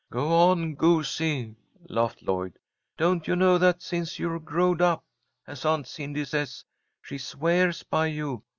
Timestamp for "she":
7.03-7.19